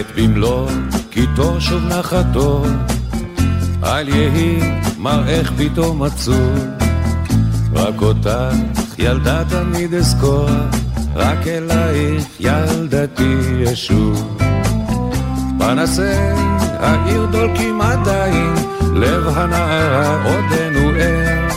את 0.00 0.06
במלוא 0.16 0.68
קיטו 1.10 1.60
שוב 1.60 1.82
נחתו, 1.84 2.64
אל 3.84 4.08
יהי 4.08 4.60
מראך 4.98 5.52
פתאום 5.58 6.02
עצוב. 6.02 6.58
רק 7.74 8.02
אותך 8.02 8.54
ילדה 8.98 9.42
תמיד 9.48 9.94
אזכור, 9.94 10.48
רק 11.14 11.46
אלייך 11.46 12.24
ילדתי 12.40 13.38
ישוב. 13.58 14.38
פנסי 15.58 16.02
העיר 16.80 17.26
דולקים 17.26 17.80
עדיין, 17.80 18.54
לב 18.94 19.28
הנערה 19.28 20.24
עודנו 20.24 20.90
ער. 21.00 21.48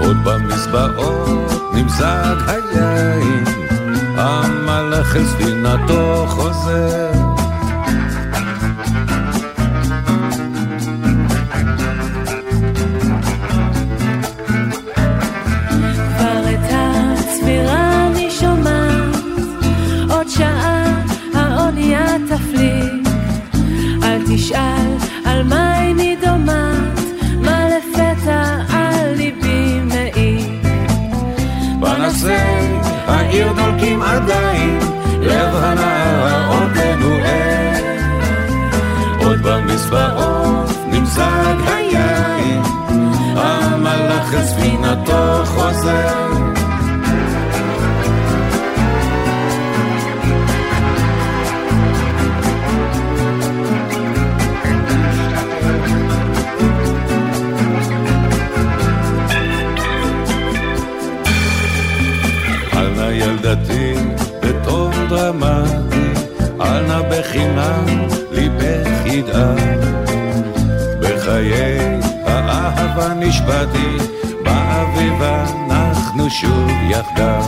עוד 0.00 0.16
במזבעות 0.24 1.72
נמזג 1.74 2.36
היין, 2.46 3.44
המלאך 4.16 5.16
אל 5.16 5.24
ספינתו 5.26 6.26
חוזר. 6.28 7.37
נשבעתי, 73.48 73.96
באביב 74.44 75.22
אנחנו 75.22 76.30
שוב 76.30 76.68
יחדיו. 76.88 77.42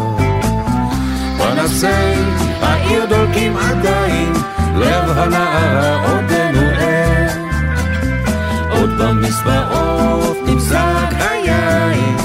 פנסי 1.38 1.86
העיר 2.62 3.06
דולקים 3.06 3.56
עדיין, 3.56 4.32
לב 4.76 5.18
הנערה 5.18 5.94
עודנו 5.94 6.60
ער. 6.78 7.28
עוד 8.70 8.90
במזבעות 8.98 10.36
נמזג 10.46 11.14
היין, 11.20 12.16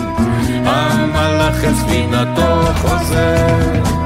המלאך 0.65 1.63
אל 1.63 1.75
ספינתו 1.75 2.73
חוזר. 2.75 4.04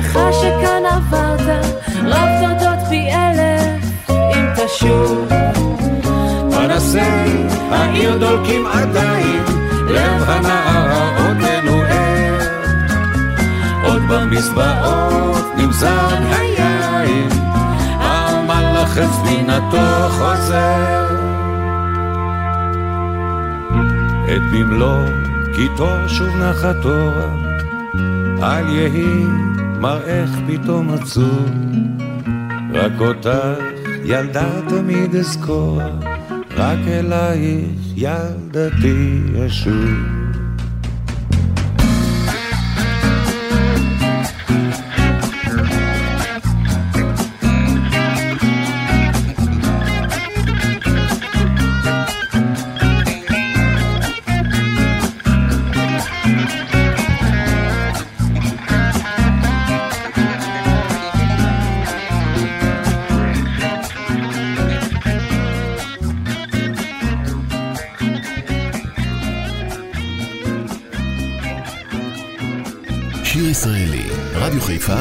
לך 0.00 0.18
שכאן 0.32 0.82
עברת, 0.86 1.66
רב 2.04 2.28
תודות 2.40 2.88
פי 2.88 3.08
אלף 3.12 4.10
אם 4.10 4.46
תשוב. 4.56 5.28
פנסי 6.50 7.46
העיר 7.70 8.18
דולקים 8.18 8.66
עדיין, 8.66 9.44
לב 9.86 10.22
הנערה 10.26 11.16
עודנו 11.16 11.82
ער. 11.82 12.38
עוד 13.84 14.02
במזבעות 14.08 15.44
נמזג 15.56 16.22
היין, 16.38 17.28
המלאך 18.00 18.98
ספינתו 19.12 20.08
חוזר. 20.08 21.06
את 24.24 24.42
במלוא 24.52 25.04
קיטו 25.54 26.08
שוב 26.08 26.36
נחתו, 26.36 27.12
אל 28.42 28.68
יהי 28.68 29.49
מראך 29.80 30.30
פתאום 30.46 30.90
עצוב. 30.90 31.50
רק 32.72 32.92
אותך 33.00 33.58
ילדה 34.04 34.50
תמיד 34.68 35.16
אזכור, 35.16 35.80
רק 36.56 36.78
אלייך 36.88 37.70
ילדתי 37.96 39.20
אשוב. 39.46 40.09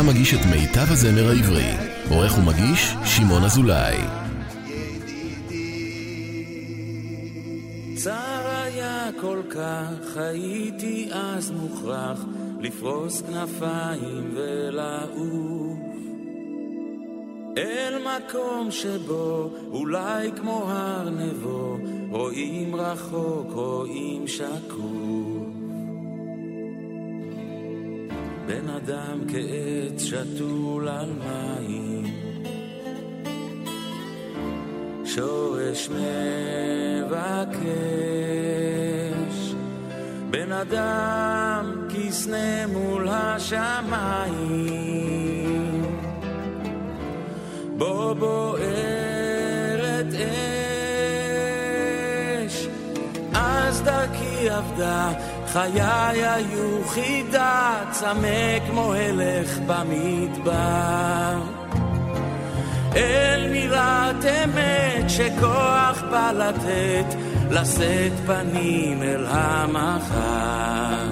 מגיש 0.09 0.33
את 0.33 0.39
מיטב 0.51 0.91
הזמר 0.91 1.29
העברי. 1.29 1.71
עורך 2.09 2.37
ומגיש, 2.37 2.93
שמעון 3.05 3.43
אזולאי. 3.43 3.97
כל 9.21 9.41
כך, 9.49 10.17
הייתי 10.17 11.09
אז 11.11 11.51
מוכרח 11.51 12.25
לפרוס 12.59 13.21
כנפיים 13.21 14.33
ולעוף. 14.35 15.79
אל 17.57 17.93
מקום 17.97 18.71
שבו, 18.71 19.49
אולי 19.71 20.31
כמו 20.35 20.63
הר 20.71 21.09
נבו, 21.09 21.77
רואים 22.09 22.75
רחוק, 22.75 23.51
רואים 23.51 24.27
שקוף. 24.27 24.98
בן 28.49 28.69
אדם 28.69 29.19
כעץ 29.27 30.03
שתול 30.03 30.87
על 30.87 31.09
מים, 31.13 32.03
שורש 35.05 35.89
מבקש, 35.89 37.59
בן 40.29 40.51
אדם 40.51 41.87
כסנה 41.89 42.67
מול 42.67 43.07
השמיים, 43.11 44.45
בו 47.77 48.15
בוערת 48.15 50.13
אש, 52.45 52.67
אז 53.33 53.81
דרכי 53.81 54.49
עבדה 54.49 55.11
חיי 55.59 56.25
היו 56.27 56.83
חידה, 56.87 57.83
צמא 57.91 58.59
כמו 58.67 58.93
הלך 58.93 59.59
במדבר. 59.67 61.41
אל 62.95 63.47
מירת 63.51 64.25
אמת 64.25 65.09
שכוח 65.09 66.03
בא 66.11 66.31
לתת, 66.31 67.15
לשאת 67.51 68.11
פנים 68.25 69.03
אל 69.03 69.25
המחר. 69.27 71.07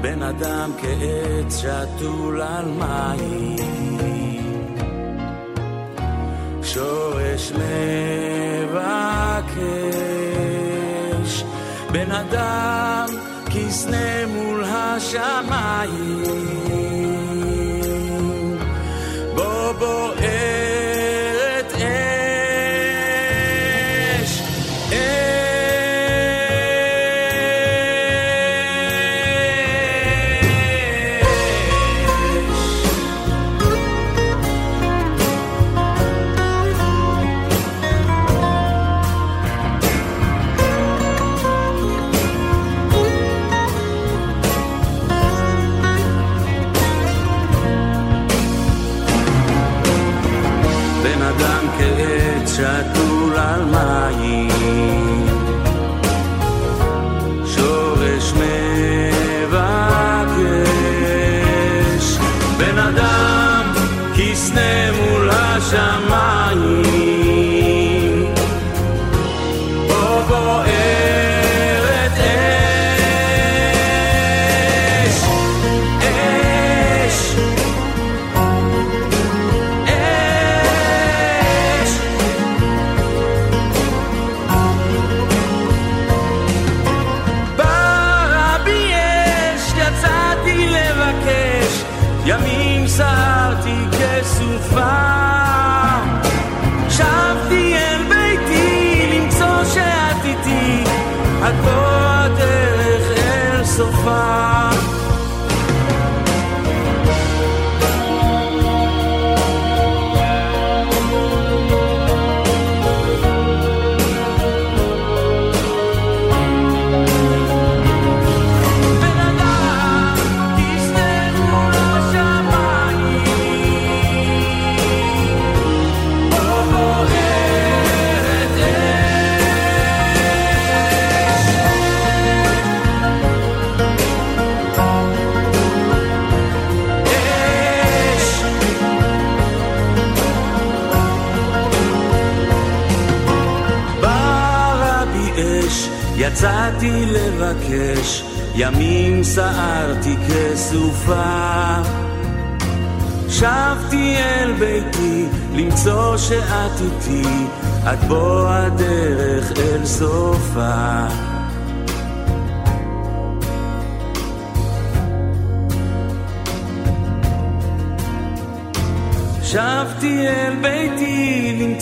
בן 0.00 0.22
אדם 0.22 0.70
כעץ 0.78 1.62
שתול 1.62 2.42
על 2.42 2.68
מים, 2.78 3.98
שורש 6.62 7.52
מבקר. 7.52 8.72
בן 11.92 12.10
אדם 12.10 13.06
כסנה 13.50 14.26
מול 14.26 14.64
השמיים 14.64 16.71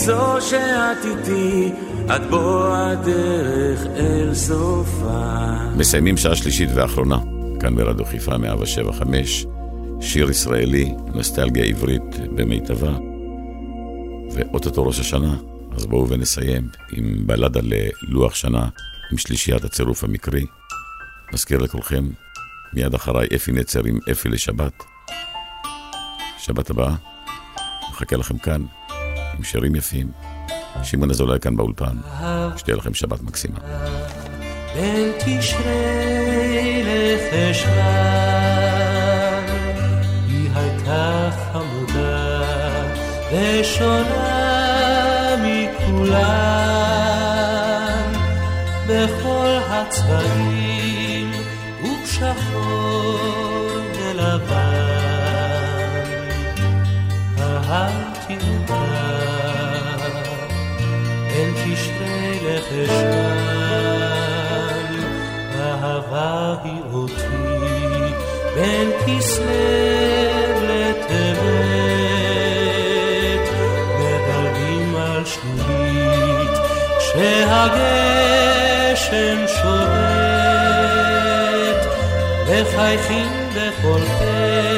למצוא 0.01 0.39
שאת 0.39 1.05
איתי, 1.05 1.71
עד 2.09 2.29
בוא 2.29 2.75
הדרך 2.75 3.85
אל 3.95 4.33
סופה. 4.33 5.53
מסיימים 5.77 6.17
שעה 6.17 6.35
שלישית 6.35 6.69
ואחרונה, 6.75 7.17
כאן 7.59 7.75
ברדיו 7.75 8.05
חיפה 8.05 8.37
175, 8.37 9.45
שיר 9.99 10.29
ישראלי, 10.29 10.93
נוסטלגיה 11.13 11.63
עברית 11.63 12.19
במיטבה, 12.35 12.91
ואו-טו-טו 14.31 14.85
ראש 14.85 14.99
השנה, 14.99 15.35
אז 15.75 15.85
בואו 15.85 16.09
ונסיים 16.09 16.67
עם 16.91 17.27
בלדה 17.27 17.59
ללוח 17.63 18.35
שנה 18.35 18.69
עם 19.11 19.17
שלישיית 19.17 19.63
הצירוף 19.63 20.03
המקרי. 20.03 20.45
נזכיר 21.33 21.57
לכולכם, 21.57 22.09
מיד 22.73 22.93
אחריי 22.93 23.27
אפי 23.35 23.51
נצר 23.51 23.81
עם 23.85 23.99
אפי 24.11 24.29
לשבת. 24.29 24.83
שבת 26.37 26.69
הבאה, 26.69 26.95
מחכה 27.91 28.17
לכם 28.17 28.37
כאן 28.37 28.61
עם 29.37 29.43
שירים 29.43 29.75
יפים. 29.75 30.07
שמעון 30.83 31.11
אזולאי 31.11 31.39
כאן 31.39 31.55
באולפן, 31.55 31.97
שתהיה 32.57 32.77
לכם 32.77 32.93
שבת 32.93 33.21
מקסימה. 33.21 33.59
בין 34.73 35.11
תשרי 35.19 36.83
לחשוון, 36.85 37.75
היא 40.27 40.49
הייתה 40.55 41.29
חמודה 41.51 42.41
ושונה 43.33 44.37
מכולן, 45.43 46.51
בכל 48.87 49.57
הצבעים 49.69 51.31
ובשחור 51.83 53.19
ולבן. 53.97 54.91
אהבתי 57.39 58.33
אותה 58.33 58.80
תשרי 61.81 62.39
לחשוון, 62.43 63.71
אהבה 65.59 66.55
היא 66.63 66.81
אותי 66.93 68.13
בין 68.55 68.91
כסלו 69.05 69.45
לטבת, 70.63 71.45
מדלגים 73.99 74.95
על 74.95 75.23
שלולית 75.25 76.55
כשהגשם 76.99 78.29
שולט, 79.61 80.21
מחייכים 82.47 83.31
בכל 83.55 84.01
פה 84.19 84.70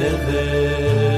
לטבת. 0.00 1.09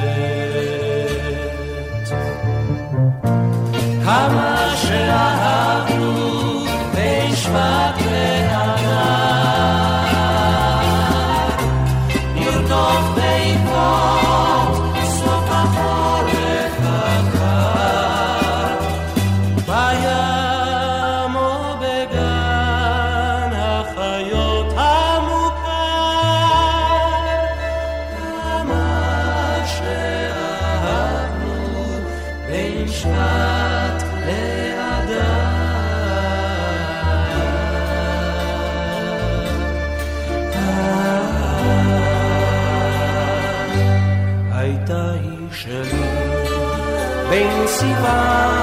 בין 47.30 47.66
סיוון 47.66 48.54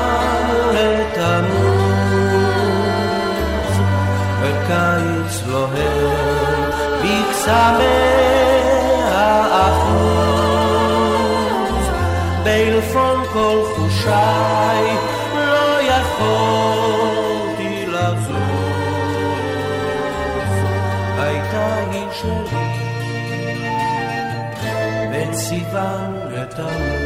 לתמוז, 0.73 2.19
וקיץ 4.41 5.43
לוהר 5.47 6.09
בקסמי 7.01 7.99
האחוז, 9.11 10.29
בעלפון 12.43 13.23
כל 13.33 13.78
חושיי 13.99 14.95
לא 15.33 15.81
יכולתי 15.81 17.85
לזוז, 17.87 18.35
הייתה 21.17 21.75
היא 21.91 22.05
שלי 22.11 22.69
בין 25.11 25.33
סיוון 25.33 26.13
לתמוז. 26.31 26.98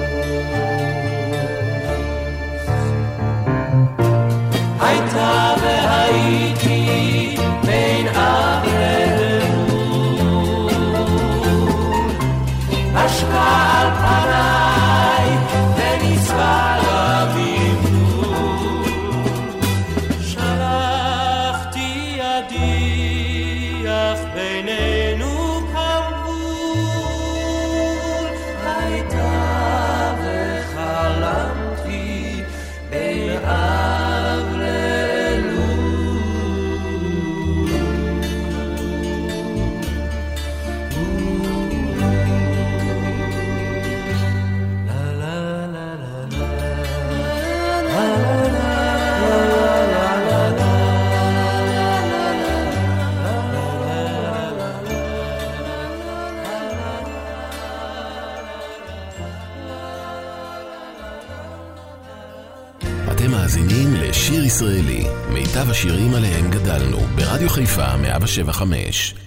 השירים 65.84 66.14
עליהם 66.14 66.52
גדלנו, 66.52 66.98
ברדיו 67.16 67.50
חיפה 67.50 67.98
175. 67.98 69.23